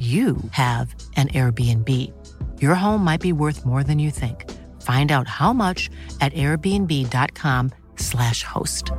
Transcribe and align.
you 0.00 0.36
have 0.52 0.94
an 1.16 1.28
Airbnb. 1.28 2.12
Your 2.60 2.74
home 2.74 3.04
might 3.04 3.20
be 3.20 3.32
worth 3.32 3.64
more 3.64 3.84
than 3.84 3.98
you 3.98 4.10
think. 4.10 4.44
Find 4.82 5.10
out 5.10 5.26
how 5.28 5.52
much 5.52 5.90
at 6.20 6.34
airbnb.com/slash 6.34 8.42
host. 8.42 8.92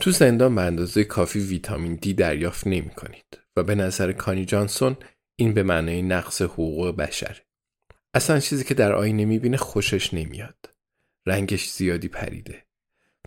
تو 0.00 0.10
زندان 0.10 0.54
به 0.54 0.62
اندازه 0.62 1.04
کافی 1.04 1.38
ویتامین 1.38 1.94
دی 1.94 2.14
دریافت 2.14 2.66
نمی 2.66 2.90
کنید 2.90 3.40
و 3.56 3.62
به 3.62 3.74
نظر 3.74 4.12
کانی 4.12 4.44
جانسون 4.44 4.96
این 5.36 5.54
به 5.54 5.62
معنای 5.62 6.02
نقص 6.02 6.42
حقوق 6.42 6.96
بشره. 6.96 7.46
اصلا 8.14 8.40
چیزی 8.40 8.64
که 8.64 8.74
در 8.74 8.92
آینه 8.92 9.24
می‌بینه 9.24 9.56
خوشش 9.56 10.14
نمیاد. 10.14 10.74
رنگش 11.26 11.70
زیادی 11.70 12.08
پریده. 12.08 12.64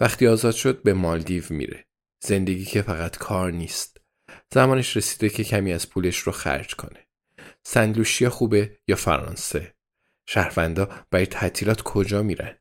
وقتی 0.02 0.28
آزاد 0.28 0.54
شد 0.54 0.84
به 0.84 0.94
مالدیو 0.94 1.44
میره. 1.50 1.86
زندگی 2.24 2.66
که 2.66 2.82
فقط 2.82 3.18
کار 3.18 3.52
نیست. 3.52 3.98
زمانش 4.54 4.98
رسیده 4.98 5.30
که 5.30 5.44
کمی 5.44 5.74
از 5.74 5.90
پولش 5.90 6.18
رو 6.18 6.32
خرج 6.32 6.76
کنه. 6.76 7.08
سنلوشیا 7.64 8.30
خوبه 8.30 8.78
یا 8.88 8.96
فرانسه؟ 8.96 9.74
شهروندا 10.26 10.90
برای 11.12 11.26
تعطیلات 11.26 11.82
کجا 11.82 12.24
میرن؟ 12.24 12.58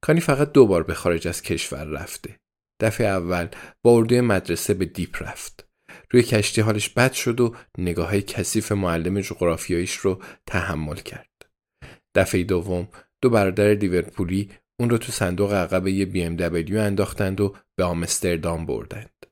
کانی 0.00 0.20
فقط 0.20 0.52
دو 0.52 0.66
بار 0.66 0.82
به 0.82 0.94
خارج 0.94 1.28
از 1.28 1.42
کشور 1.42 1.84
رفته. 1.84 2.40
دفعه 2.80 3.06
اول 3.06 3.48
با 3.82 3.96
اردوی 3.96 4.20
مدرسه 4.20 4.74
به 4.74 4.84
دیپ 4.84 5.22
رفت. 5.22 5.68
روی 6.10 6.22
کشتی 6.22 6.60
حالش 6.60 6.88
بد 6.88 7.12
شد 7.12 7.40
و 7.40 7.56
نگاه 7.78 8.08
های 8.08 8.22
کثیف 8.22 8.72
معلم 8.72 9.20
جغرافیاییش 9.20 9.96
رو 9.96 10.22
تحمل 10.46 10.96
کرد. 10.96 11.46
دفعه 12.14 12.44
دوم 12.44 12.88
دو 13.20 13.30
برادر 13.30 13.74
لیورپولی 13.74 14.50
اون 14.80 14.90
رو 14.90 14.98
تو 14.98 15.12
صندوق 15.12 15.52
عقب 15.52 15.86
یه 15.86 16.04
BMW 16.04 16.80
انداختند 16.80 17.40
و 17.40 17.56
به 17.76 17.84
آمستردام 17.84 18.66
بردند. 18.66 19.26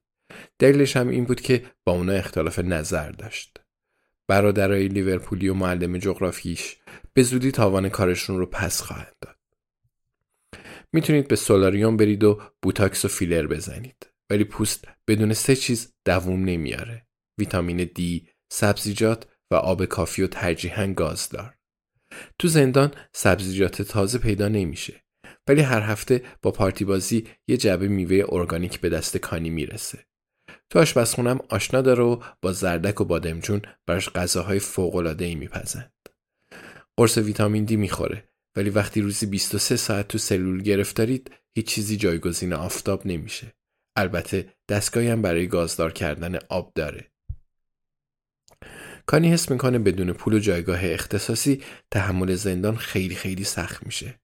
دلیلش 0.58 0.96
هم 0.96 1.08
این 1.08 1.24
بود 1.24 1.40
که 1.40 1.64
با 1.84 1.92
اونا 1.92 2.12
اختلاف 2.12 2.58
نظر 2.58 3.10
داشت. 3.10 3.60
برادرای 4.28 4.88
لیورپولی 4.88 5.48
و 5.48 5.54
معلم 5.54 5.98
جغرافیش 5.98 6.76
به 7.12 7.22
زودی 7.22 7.50
تاوان 7.50 7.88
کارشون 7.88 8.38
رو 8.38 8.46
پس 8.46 8.80
خواهند 8.80 9.14
داد. 9.20 9.36
می‌تونید 10.92 11.28
به 11.28 11.36
سولاریوم 11.36 11.96
برید 11.96 12.24
و 12.24 12.40
بوتاکس 12.62 13.04
و 13.04 13.08
فیلر 13.08 13.46
بزنید. 13.46 14.06
ولی 14.30 14.44
پوست 14.44 14.88
بدون 15.08 15.32
سه 15.32 15.56
چیز 15.56 15.92
دووم 16.04 16.44
نمیاره. 16.44 17.06
ویتامین 17.38 17.90
دی، 17.94 18.28
سبزیجات 18.48 19.26
و 19.50 19.54
آب 19.54 19.84
کافی 19.84 20.22
و 20.22 20.26
ترجیحاً 20.26 20.92
گازدار. 20.96 21.54
تو 22.38 22.48
زندان 22.48 22.92
سبزیجات 23.12 23.82
تازه 23.82 24.18
پیدا 24.18 24.48
نمیشه. 24.48 25.03
ولی 25.48 25.60
هر 25.60 25.80
هفته 25.80 26.22
با 26.42 26.50
پارتی 26.50 26.84
بازی 26.84 27.26
یه 27.48 27.56
جعبه 27.56 27.88
میوه 27.88 28.24
ارگانیک 28.28 28.80
به 28.80 28.88
دست 28.88 29.16
کانی 29.16 29.50
می‌رسه. 29.50 29.98
تو 30.70 30.78
آشپزخونم 30.78 31.40
آشنا 31.48 31.82
داره 31.82 32.02
و 32.02 32.22
با 32.42 32.52
زردک 32.52 33.00
و 33.00 33.04
بادمجون 33.04 33.62
براش 33.86 34.08
غذاهای 34.08 34.58
فوق‌العاده‌ای 34.58 35.34
میپزند. 35.34 35.92
قرص 36.96 37.18
ویتامین 37.18 37.64
دی 37.64 37.76
می‌خوره 37.76 38.28
ولی 38.56 38.70
وقتی 38.70 39.00
روزی 39.00 39.26
23 39.26 39.76
ساعت 39.76 40.08
تو 40.08 40.18
سلول 40.18 40.62
گرفتارید 40.62 41.30
هیچ 41.54 41.66
چیزی 41.66 41.96
جایگزین 41.96 42.52
آفتاب 42.52 43.06
نمیشه. 43.06 43.52
البته 43.96 44.54
دستگاهی 44.68 45.08
هم 45.08 45.22
برای 45.22 45.46
گازدار 45.46 45.92
کردن 45.92 46.38
آب 46.48 46.72
داره. 46.74 47.10
کانی 49.06 49.32
حس 49.32 49.50
می‌کنه 49.50 49.78
بدون 49.78 50.12
پول 50.12 50.34
و 50.34 50.38
جایگاه 50.38 50.80
اختصاصی 50.82 51.62
تحمل 51.90 52.34
زندان 52.34 52.76
خیلی 52.76 53.14
خیلی 53.14 53.44
سخت 53.44 53.86
میشه. 53.86 54.20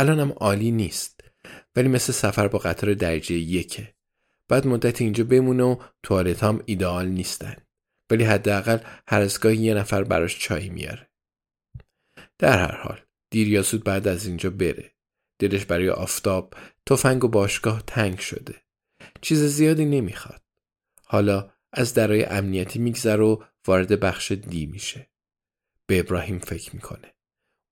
الانم 0.00 0.32
عالی 0.32 0.70
نیست 0.70 1.20
ولی 1.76 1.88
مثل 1.88 2.12
سفر 2.12 2.48
با 2.48 2.58
قطار 2.58 2.94
درجه 2.94 3.34
یکه. 3.34 3.94
بعد 4.48 4.66
مدت 4.66 5.00
اینجا 5.00 5.24
بمونه 5.24 5.62
و 5.62 5.82
توالت 6.02 6.42
هم 6.42 6.62
ایدئال 6.66 7.08
نیستن. 7.08 7.56
ولی 8.10 8.24
حداقل 8.24 8.78
هر 9.08 9.20
از 9.20 9.40
گاهی 9.40 9.56
یه 9.56 9.74
نفر 9.74 10.04
براش 10.04 10.38
چای 10.38 10.68
میاره. 10.68 11.10
در 12.38 12.58
هر 12.58 12.76
حال 12.76 13.00
دیر 13.30 13.48
یا 13.48 13.62
زود 13.62 13.84
بعد 13.84 14.08
از 14.08 14.26
اینجا 14.26 14.50
بره. 14.50 14.90
دلش 15.38 15.64
برای 15.64 15.90
آفتاب 15.90 16.54
تفنگ 16.86 17.24
و 17.24 17.28
باشگاه 17.28 17.82
تنگ 17.86 18.18
شده. 18.18 18.54
چیز 19.20 19.42
زیادی 19.42 19.84
نمی‌خواد. 19.84 20.42
حالا 21.04 21.50
از 21.72 21.94
درای 21.94 22.24
امنیتی 22.24 22.78
میگذره 22.78 23.24
و 23.24 23.42
وارد 23.66 24.00
بخش 24.00 24.32
دی 24.32 24.66
میشه. 24.66 25.10
به 25.86 25.98
ابراهیم 25.98 26.38
فکر 26.38 26.74
می‌کنه. 26.74 27.14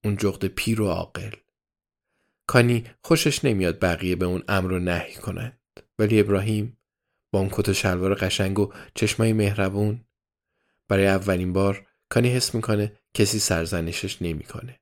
اون 0.04 0.16
جغد 0.16 0.46
پیر 0.46 0.80
و 0.80 0.86
عاقل. 0.86 1.30
کانی 2.48 2.84
خوشش 3.02 3.44
نمیاد 3.44 3.80
بقیه 3.80 4.16
به 4.16 4.26
اون 4.26 4.42
امر 4.48 4.72
و 4.72 4.78
نهی 4.78 5.14
کنند. 5.14 5.60
ولی 5.98 6.20
ابراهیم 6.20 6.76
با 7.32 7.38
اون 7.38 7.48
کت 7.52 7.68
و 7.68 7.74
شلوار 7.74 8.14
قشنگ 8.14 8.58
و 8.58 8.72
چشمای 8.94 9.32
مهربون 9.32 10.04
برای 10.88 11.06
اولین 11.06 11.52
بار 11.52 11.86
کانی 12.08 12.28
حس 12.28 12.54
می‌کنه 12.54 12.92
کسی 13.14 13.38
سرزنشش 13.38 14.22
نمی‌کنه. 14.22 14.80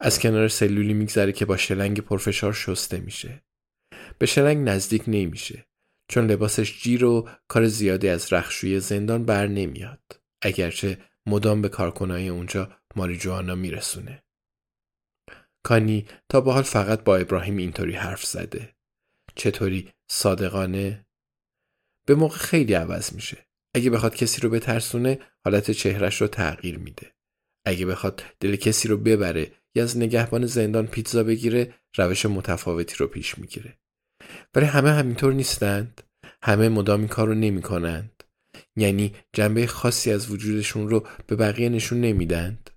از 0.00 0.18
کنار 0.18 0.48
سلولی 0.48 0.94
میگذره 0.94 1.32
که 1.32 1.44
با 1.44 1.56
شلنگ 1.56 2.00
پرفشار 2.00 2.52
شسته 2.52 3.00
میشه. 3.00 3.42
به 4.18 4.26
شلنگ 4.26 4.68
نزدیک 4.68 5.02
نمیشه 5.06 5.66
چون 6.08 6.26
لباسش 6.26 6.82
جیر 6.82 7.04
و 7.04 7.28
کار 7.48 7.66
زیادی 7.66 8.08
از 8.08 8.32
رخشوی 8.32 8.80
زندان 8.80 9.24
بر 9.24 9.46
نمیاد. 9.46 10.20
اگرچه 10.42 10.98
مدام 11.26 11.62
به 11.62 11.68
کارکنای 11.68 12.28
اونجا 12.28 12.70
ماریجوانا 12.96 13.54
میرسونه. 13.54 14.22
کانی 15.62 16.06
تا 16.28 16.40
به 16.40 16.52
حال 16.52 16.62
فقط 16.62 17.04
با 17.04 17.16
ابراهیم 17.16 17.56
اینطوری 17.56 17.92
حرف 17.92 18.24
زده. 18.24 18.74
چطوری 19.34 19.88
صادقانه؟ 20.08 21.06
به 22.06 22.14
موقع 22.14 22.36
خیلی 22.36 22.74
عوض 22.74 23.12
میشه. 23.12 23.46
اگه 23.74 23.90
بخواد 23.90 24.14
کسی 24.16 24.40
رو 24.40 24.50
بترسونه 24.50 25.18
حالت 25.44 25.70
چهرش 25.70 26.20
رو 26.20 26.28
تغییر 26.28 26.78
میده. 26.78 27.12
اگه 27.64 27.86
بخواد 27.86 28.22
دل 28.40 28.56
کسی 28.56 28.88
رو 28.88 28.96
ببره 28.96 29.52
یا 29.74 29.82
از 29.82 29.98
نگهبان 29.98 30.46
زندان 30.46 30.86
پیتزا 30.86 31.24
بگیره 31.24 31.74
روش 31.96 32.26
متفاوتی 32.26 32.96
رو 32.96 33.06
پیش 33.06 33.38
می‌گیره. 33.38 33.78
ولی 34.54 34.66
همه 34.66 34.90
همینطور 34.90 35.32
نیستند. 35.32 36.02
همه 36.42 36.68
مدام 36.68 37.00
این 37.00 37.08
کار 37.08 37.28
رو 37.28 37.34
نمی 37.34 37.62
کنند. 37.62 38.24
یعنی 38.76 39.14
جنبه 39.32 39.66
خاصی 39.66 40.12
از 40.12 40.30
وجودشون 40.30 40.88
رو 40.88 41.06
به 41.26 41.36
بقیه 41.36 41.68
نشون 41.68 42.00
نمیدند. 42.00 42.70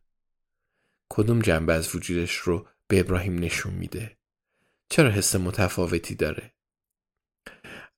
کدوم 1.10 1.40
جنبه 1.40 1.74
از 1.74 1.96
وجودش 1.96 2.36
رو 2.36 2.68
به 2.88 3.00
ابراهیم 3.00 3.40
نشون 3.40 3.74
میده؟ 3.74 4.18
چرا 4.90 5.10
حس 5.10 5.36
متفاوتی 5.36 6.16
داره؟ 6.16 6.54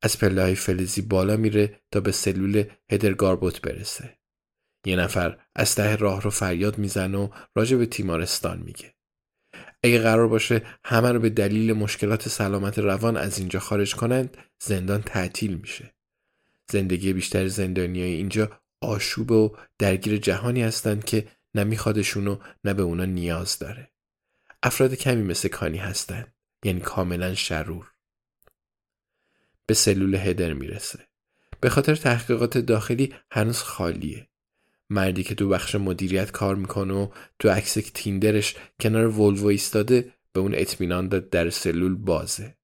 از 0.01 0.19
پله 0.19 0.41
های 0.41 0.55
فلزی 0.55 1.01
بالا 1.01 1.37
میره 1.37 1.81
تا 1.91 1.99
به 1.99 2.11
سلول 2.11 2.63
هدرگاربوت 2.91 3.61
برسه. 3.61 4.17
یه 4.85 4.95
نفر 4.95 5.37
از 5.55 5.75
ته 5.75 5.95
راه 5.95 6.21
رو 6.21 6.29
فریاد 6.29 6.77
می‌زنه 6.77 7.17
و 7.17 7.29
راجع 7.55 7.77
به 7.77 7.85
تیمارستان 7.85 8.59
میگه. 8.59 8.93
اگه 9.83 9.99
قرار 9.99 10.27
باشه 10.27 10.61
همه 10.83 11.11
رو 11.11 11.19
به 11.19 11.29
دلیل 11.29 11.73
مشکلات 11.73 12.29
سلامت 12.29 12.79
روان 12.79 13.17
از 13.17 13.39
اینجا 13.39 13.59
خارج 13.59 13.95
کنند 13.95 14.37
زندان 14.59 15.01
تعطیل 15.01 15.57
میشه. 15.57 15.93
زندگی 16.71 17.13
بیشتر 17.13 17.47
زندانیای 17.47 18.13
اینجا 18.13 18.61
آشوب 18.81 19.31
و 19.31 19.57
درگیر 19.77 20.17
جهانی 20.17 20.63
هستند 20.63 21.03
که 21.05 21.27
نه 21.55 21.63
میخوادشون 21.63 22.27
و 22.27 22.37
نه 22.63 22.73
به 22.73 22.83
اونا 22.83 23.05
نیاز 23.05 23.59
داره. 23.59 23.91
افراد 24.67 24.93
کمی 24.93 25.21
مثل 25.21 25.47
کانی 25.47 25.77
هستند. 25.77 26.33
یعنی 26.63 26.79
کاملا 26.79 27.35
شرور. 27.35 27.91
به 29.65 29.73
سلول 29.73 30.15
هدر 30.15 30.53
می‌رسه. 30.53 31.07
به 31.61 31.69
خاطر 31.69 31.95
تحقیقات 31.95 32.57
داخلی 32.57 33.15
هنوز 33.31 33.61
خالیه 33.61 34.27
مردی 34.89 35.23
که 35.23 35.35
تو 35.35 35.49
بخش 35.49 35.75
مدیریت 35.75 36.31
کار 36.31 36.55
می‌کنه 36.55 36.93
و 36.93 37.09
تو 37.39 37.49
عکس 37.49 37.73
تیندرش 37.73 38.55
کنار 38.79 39.07
ولوو 39.07 39.45
ایستاده 39.45 40.13
به 40.33 40.39
اون 40.39 40.55
اطمینان 40.55 41.07
داد 41.07 41.29
در 41.29 41.49
سلول 41.49 41.95
بازه 41.95 42.57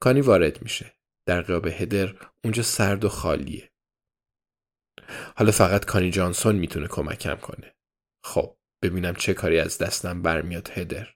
کانی 0.00 0.20
وارد 0.20 0.62
میشه 0.62 0.92
در 1.26 1.42
قیاب 1.42 1.66
هدر 1.66 2.14
اونجا 2.44 2.62
سرد 2.62 3.04
و 3.04 3.08
خالیه 3.08 3.70
حالا 5.36 5.52
فقط 5.52 5.84
کانی 5.84 6.10
جانسون 6.10 6.56
می‌تونه 6.56 6.88
کمکم 6.88 7.36
کنه 7.36 7.74
خب 8.24 8.57
ببینم 8.82 9.14
چه 9.14 9.34
کاری 9.34 9.58
از 9.58 9.78
دستم 9.78 10.22
برمیاد 10.22 10.70
هدر. 10.74 11.08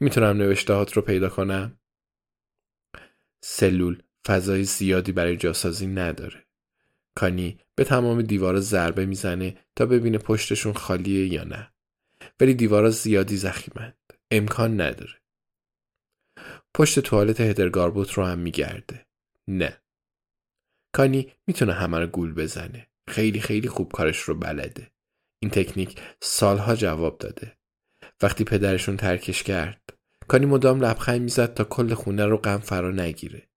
می‌تونم 0.00 0.36
نوشتهات 0.36 0.92
رو 0.92 1.02
پیدا 1.02 1.28
کنم؟ 1.28 1.78
سلول 3.40 4.02
فضای 4.26 4.64
زیادی 4.64 5.12
برای 5.12 5.36
جاسازی 5.36 5.86
نداره. 5.86 6.46
کانی 7.14 7.60
به 7.74 7.84
تمام 7.84 8.22
دیوارا 8.22 8.60
ضربه 8.60 9.06
می‌زنه 9.06 9.56
تا 9.76 9.86
ببینه 9.86 10.18
پشتشون 10.18 10.72
خالیه 10.72 11.32
یا 11.32 11.44
نه. 11.44 11.72
ولی 12.40 12.54
دیوارا 12.54 12.90
زیادی 12.90 13.36
زخیمند. 13.36 13.98
امکان 14.30 14.80
نداره. 14.80 15.20
پشت 16.74 17.00
توالت 17.00 17.40
هدرگاربوت 17.40 18.12
رو 18.12 18.24
هم 18.24 18.38
میگرده. 18.38 19.06
نه. 19.48 19.82
کانی 20.92 21.32
می‌تونه 21.46 21.72
همه 21.72 21.98
رو 21.98 22.06
گول 22.06 22.34
بزنه. 22.34 22.86
خیلی 23.08 23.40
خیلی 23.40 23.68
خوب 23.68 23.92
کارش 23.92 24.18
رو 24.18 24.34
بلده. 24.34 24.90
این 25.42 25.50
تکنیک 25.50 26.00
سالها 26.22 26.76
جواب 26.76 27.18
داده. 27.18 27.56
وقتی 28.22 28.44
پدرشون 28.44 28.96
ترکش 28.96 29.42
کرد 29.42 29.98
کانی 30.28 30.46
مدام 30.46 30.84
لبخند 30.84 31.20
می‌زد 31.20 31.54
تا 31.54 31.64
کل 31.64 31.94
خونه 31.94 32.26
رو 32.26 32.36
غم 32.36 32.58
فرا 32.58 32.90
نگیره. 32.90 33.48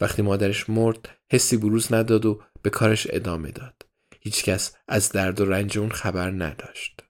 وقتی 0.00 0.22
مادرش 0.22 0.70
مرد 0.70 1.18
حسی 1.32 1.56
بروز 1.56 1.92
نداد 1.92 2.26
و 2.26 2.42
به 2.62 2.70
کارش 2.70 3.06
ادامه 3.10 3.50
داد. 3.50 3.82
هیچکس 4.20 4.76
از 4.88 5.12
درد 5.12 5.40
و 5.40 5.44
رنج 5.44 5.78
اون 5.78 5.90
خبر 5.90 6.30
نداشت. 6.30 7.04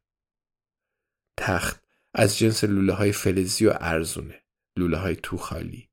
تخت 1.39 1.85
از 2.15 2.39
جنس 2.39 2.65
لوله 2.65 2.93
های 2.93 3.13
فلزی 3.13 3.67
و 3.67 3.73
ارزونه 3.81 4.45
لوله 4.79 4.97
های 4.97 5.17
تو 5.17 5.37
خالی. 5.37 5.91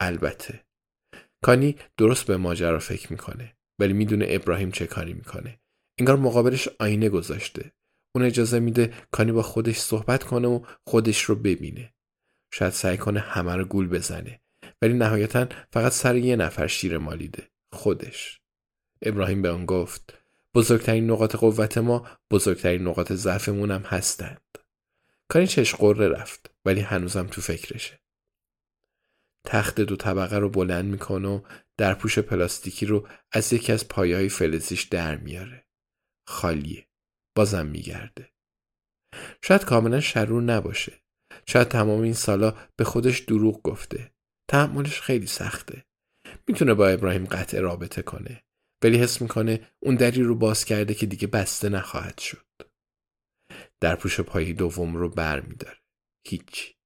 البته 0.00 0.66
کانی 1.42 1.76
درست 1.96 2.26
به 2.26 2.36
ماجرا 2.36 2.78
فکر 2.78 3.12
می‌کنه 3.12 3.56
ولی 3.78 3.92
می‌دونه 3.92 4.26
ابراهیم 4.28 4.70
چه 4.70 4.86
کاری 4.86 5.14
می‌کنه. 5.14 5.60
انگار 5.98 6.16
مقابلش 6.16 6.68
آینه 6.80 7.08
گذاشته. 7.08 7.72
اون 8.14 8.24
اجازه 8.24 8.58
میده 8.58 8.94
کانی 9.10 9.32
با 9.32 9.42
خودش 9.42 9.78
صحبت 9.78 10.24
کنه 10.24 10.48
و 10.48 10.60
خودش 10.86 11.22
رو 11.22 11.34
ببینه. 11.34 11.92
شاید 12.50 12.72
سعی 12.72 12.96
کنه 12.96 13.20
همه 13.20 13.56
رو 13.56 13.64
گول 13.64 13.88
بزنه. 13.88 14.40
ولی 14.82 14.94
نهایتا 14.94 15.46
فقط 15.72 15.92
سر 15.92 16.16
یه 16.16 16.36
نفر 16.36 16.66
شیر 16.66 16.98
مالیده 16.98 17.48
خودش. 17.72 18.40
ابراهیم 19.02 19.42
به 19.42 19.48
اون 19.48 19.66
گفت 19.66 20.18
بزرگترین 20.54 21.10
نقاط 21.10 21.36
قوت 21.36 21.78
ما 21.78 22.06
بزرگترین 22.30 22.82
نقاط 22.82 23.12
ضعفمون 23.12 23.70
هم 23.70 23.82
هستند. 23.82 24.58
کاری 25.28 25.46
چش 25.46 25.74
قره 25.74 26.08
رفت 26.08 26.50
ولی 26.64 26.80
هنوزم 26.80 27.26
تو 27.26 27.40
فکرشه. 27.40 28.00
تخت 29.44 29.80
دو 29.80 29.96
طبقه 29.96 30.38
رو 30.38 30.48
بلند 30.48 30.84
می‌کنه 30.84 31.28
و 31.28 31.40
در 31.76 31.94
پوش 31.94 32.18
پلاستیکی 32.18 32.86
رو 32.86 33.08
از 33.32 33.52
یکی 33.52 33.72
از 33.72 33.88
پایهای 33.88 34.28
فلزیش 34.28 34.82
در 34.82 35.16
میاره. 35.16 35.65
خالیه. 36.26 36.88
بازم 37.36 37.66
میگرده. 37.66 38.32
شاید 39.44 39.64
کاملا 39.64 40.00
شرور 40.00 40.42
نباشه. 40.42 41.02
شاید 41.46 41.68
تمام 41.68 42.00
این 42.00 42.14
سالا 42.14 42.54
به 42.76 42.84
خودش 42.84 43.18
دروغ 43.18 43.62
گفته. 43.62 44.12
تحملش 44.50 45.00
خیلی 45.00 45.26
سخته. 45.26 45.84
می‌تونه 46.48 46.74
با 46.74 46.88
ابراهیم 46.88 47.24
قطع 47.26 47.60
رابطه 47.60 48.02
کنه. 48.02 48.42
ولی 48.84 48.98
حس 48.98 49.22
می‌کنه 49.22 49.72
اون 49.80 49.94
دری 49.94 50.22
رو 50.22 50.34
باز 50.34 50.64
کرده 50.64 50.94
که 50.94 51.06
دیگه 51.06 51.26
بسته 51.26 51.68
نخواهد 51.68 52.18
شد. 52.18 52.46
در 53.80 53.96
پوش 53.96 54.20
پایی 54.20 54.54
دوم 54.54 54.96
رو 54.96 55.08
بر 55.08 55.40
میداره. 55.40 55.78
هیچ 56.26 56.76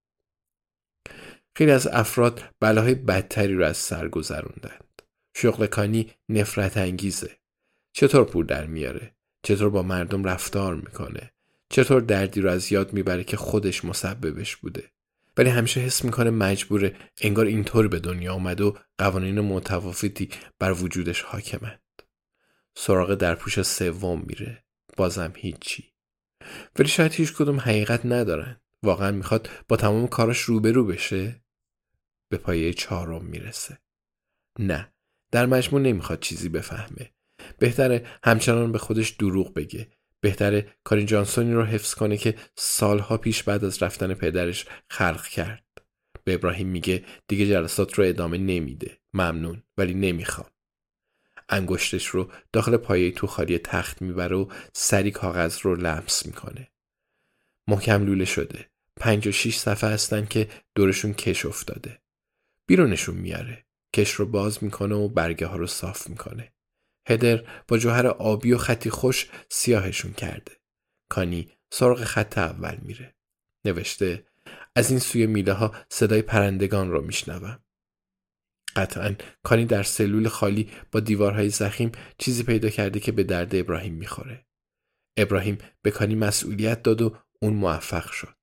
خیلی 1.57 1.71
از 1.71 1.87
افراد 1.87 2.55
بلاهای 2.61 2.95
بدتری 2.95 3.55
رو 3.55 3.65
از 3.65 3.77
سر 3.77 4.09
گذروندند. 4.09 5.03
شغل 5.37 5.67
کانی 5.67 6.15
نفرت 6.29 6.77
انگیزه. 6.77 7.39
چطور 7.97 8.25
پول 8.25 8.47
در 8.47 8.67
میاره؟ 8.67 9.17
چطور 9.43 9.71
با 9.71 9.83
مردم 9.83 10.25
رفتار 10.25 10.75
می‌کنه. 10.75 11.33
چطور 11.69 12.01
دردی 12.01 12.41
رو 12.41 12.51
از 12.51 12.73
یاد 12.73 12.93
می‌بره 12.93 13.25
که 13.25 13.37
خودش 13.37 13.85
مسببش 13.85 14.57
بوده. 14.57 14.91
ولی 15.37 15.51
همیشه 15.51 15.81
حس 15.81 16.05
می‌کنه 16.05 16.31
مجبوره 16.31 16.97
انگار 17.21 17.47
اینطور 17.47 17.89
به 17.89 17.99
دنیا 17.99 18.35
آمد 18.35 18.61
و 18.61 18.77
قوانین 18.99 19.41
متفاوتی 19.41 20.29
بر 20.59 20.73
وجودش 20.73 21.23
حاکمند. 21.23 21.83
سراغ 22.75 23.15
درپوش 23.15 23.63
سوم 23.63 24.25
میره. 24.27 24.65
بازم 24.97 25.33
هیچی. 25.37 25.93
ولی 26.79 26.89
شاید 26.89 27.13
هیچ 27.13 27.35
کدوم 27.35 27.61
حقیقت 27.61 28.07
ندارن. 28.07 28.61
واقعا 28.83 29.11
می‌خواد 29.11 29.51
با 29.69 29.77
تمام 29.77 30.09
کاراش 30.09 30.41
روبرو 30.41 30.87
بشه. 30.87 31.43
به 32.29 32.37
پایه 32.37 32.73
چهارم 32.73 33.25
می‌رسه. 33.25 33.79
نه 34.59 34.93
در 35.31 35.47
مجموع 35.47 35.83
نمی‌خواد 35.83 36.21
چیزی 36.21 36.49
بفهمه. 36.49 37.13
بهتره 37.61 38.07
همچنان 38.25 38.73
به 38.73 38.79
خودش 38.79 39.11
دروغ 39.11 39.55
بگه. 39.55 39.89
بهتره 40.21 40.75
کارین 40.85 41.07
جانسونی 41.07 41.53
رو 41.53 41.65
حفظ 41.65 41.95
کنه 41.95 42.17
که 42.17 42.35
سالها 42.57 43.17
پیش 43.17 43.43
بعد 43.43 43.65
از 43.65 43.83
رفتن 43.83 44.15
پدرش 44.15 44.67
خلق 44.91 45.27
کرد. 45.27 45.65
به 46.25 46.35
ابراهیم 46.35 46.69
میگه 46.69 47.05
دیگه 47.29 47.47
جلسات 47.47 47.95
رو 47.95 48.05
ادامه 48.05 48.39
نمیده. 48.39 48.99
ممنون 49.15 49.63
ولی 49.79 49.95
نمی‌خوام. 49.95 50.51
انگشتش 51.49 52.07
رو 52.07 52.31
داخل 52.53 52.77
پایه 52.77 53.11
تو 53.11 53.27
خالی 53.27 53.59
تخت 53.59 54.03
می‌بره 54.03 54.37
و 54.37 54.49
سری 54.73 55.11
کاغذ 55.11 55.59
رو 55.63 55.77
لمس 55.77 56.27
می‌کنه. 56.27 56.69
محکم 57.69 58.05
لوله 58.05 58.25
شده. 58.25 58.71
پنج 58.97 59.27
و 59.27 59.33
شیش 59.33 59.57
صفحه 59.57 59.91
هستن 59.91 60.27
که 60.27 60.49
دورشون 60.75 61.13
کش 61.13 61.47
افتاده. 61.47 62.01
بیرونشون 62.67 63.15
میاره. 63.15 63.67
کش 63.95 64.11
رو 64.11 64.27
باز 64.27 64.65
می‌کنه 64.65 64.95
و 64.95 65.09
برگه 65.09 65.47
ها 65.47 65.57
رو 65.57 65.67
صاف 65.67 66.09
می‌کنه. 66.09 66.53
هدر 67.11 67.45
با 67.69 67.79
جوهر 67.79 68.07
آبی 68.07 68.53
و 68.53 68.59
خطی 68.59 68.91
خوش 68.91 69.29
سیاهشون 69.49 70.13
کرده. 70.13 70.53
کانی 71.09 71.51
سرغ 71.71 72.05
خط 72.05 72.39
اول 72.39 72.77
میره. 72.83 73.15
نوشته 73.65 74.27
از 74.77 74.91
این 74.91 74.99
سوی 74.99 75.27
میله 75.27 75.53
ها 75.53 75.75
صدای 75.89 76.23
پرندگان 76.23 76.91
را 76.91 77.01
میشنوم. 77.01 77.59
قطعا 78.77 79.15
کانی 79.43 79.65
در 79.65 79.83
سلول 79.83 80.29
خالی 80.29 80.71
با 80.93 81.01
دیوارهای 81.01 81.49
زخیم 81.49 81.93
چیزی 82.19 82.43
پیدا 82.43 82.69
کرده 82.69 83.01
که 83.01 83.13
به 83.13 83.23
درد 83.23 83.55
ابراهیم 83.55 83.95
می‌خوره. 83.95 84.47
ابراهیم 85.17 85.59
به 85.83 85.91
کانی 85.91 86.15
مسئولیت 86.15 86.83
داد 86.83 87.03
و 87.03 87.17
اون 87.41 87.53
موفق 87.53 88.11
شد. 88.11 88.37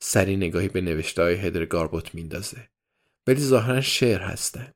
سری 0.00 0.36
نگاهی 0.36 0.68
به 0.68 0.80
نوشته 0.80 1.22
های 1.22 1.34
هدر 1.34 1.66
گاربوت 1.66 2.14
میندازه. 2.14 2.68
ولی 3.26 3.40
ظاهرا 3.40 3.80
شعر 3.80 4.20
هستند. 4.20 4.74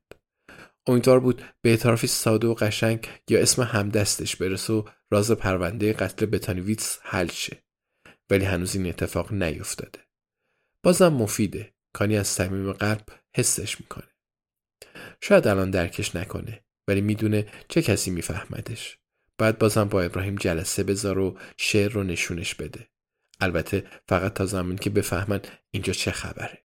امیدوار 0.87 1.19
بود 1.19 1.41
به 1.61 1.69
اعترافی 1.69 2.07
ساده 2.07 2.47
و 2.47 2.53
قشنگ 2.53 3.07
یا 3.29 3.39
اسم 3.39 3.61
همدستش 3.61 4.35
برسه 4.35 4.73
و 4.73 4.83
راز 5.11 5.31
پرونده 5.31 5.93
قتل 5.93 6.25
بتانویتس 6.25 6.99
حل 7.01 7.27
شه. 7.27 7.63
ولی 8.29 8.45
هنوز 8.45 8.75
این 8.75 8.87
اتفاق 8.87 9.33
نیفتاده. 9.33 9.99
بازم 10.83 11.07
مفیده. 11.07 11.73
کانی 11.93 12.17
از 12.17 12.27
صمیم 12.27 12.71
قلب 12.71 13.05
حسش 13.35 13.81
می‌کنه. 13.81 14.07
شاید 15.21 15.47
الان 15.47 15.71
درکش 15.71 16.15
نکنه 16.15 16.63
ولی 16.87 17.01
می‌دونه 17.01 17.45
چه 17.67 17.81
کسی 17.81 18.11
میفهمدش. 18.11 18.97
باید 19.37 19.57
بازم 19.57 19.83
با 19.83 20.01
ابراهیم 20.01 20.35
جلسه 20.35 20.83
بذار 20.83 21.19
و 21.19 21.37
شعر 21.57 21.91
رو 21.91 22.03
نشونش 22.03 22.55
بده. 22.55 22.87
البته 23.41 23.83
فقط 24.09 24.33
تا 24.33 24.45
زمانی 24.45 24.77
که 24.77 24.89
بفهمن 24.89 25.41
اینجا 25.71 25.93
چه 25.93 26.11
خبره. 26.11 26.63